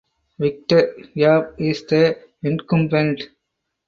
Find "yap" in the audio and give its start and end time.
1.13-1.53